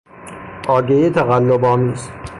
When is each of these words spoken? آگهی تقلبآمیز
آگهی 0.67 1.09
تقلبآمیز 1.09 2.09